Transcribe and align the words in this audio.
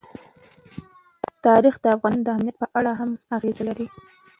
تاریخ 1.45 1.75
د 1.83 1.85
افغانستان 1.97 2.23
د 2.25 2.35
امنیت 2.35 2.55
په 2.61 2.67
اړه 2.77 2.91
هم 2.99 3.09
اغېز 3.37 3.57
لري. 3.67 3.87